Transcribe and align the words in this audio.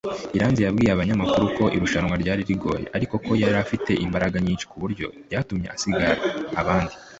Iranzi 0.37 0.59
yabwiye 0.63 0.91
abanyamakuru 0.93 1.45
ko 1.57 1.65
irushanwa 1.75 2.13
ryari 2.21 2.41
rigoye 2.49 2.85
ariko 2.97 3.15
ko 3.25 3.31
yari 3.41 3.57
afite 3.63 3.91
imbaraga 4.05 4.37
nyinshi 4.45 4.65
ku 4.71 4.75
buryo 4.81 5.05
byatumye 5.27 5.67
asiga 5.75 6.07
abandi 6.61 6.93